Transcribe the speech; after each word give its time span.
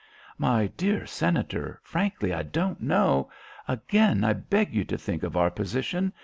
"My 0.39 0.65
dear 0.65 1.05
Senator, 1.05 1.79
frankly, 1.83 2.33
I 2.33 2.41
don't 2.41 2.81
know. 2.81 3.29
Again 3.67 4.23
I 4.23 4.33
beg 4.33 4.73
you 4.73 4.83
to 4.85 4.97
think 4.97 5.21
of 5.21 5.37
our 5.37 5.51
position. 5.51 6.11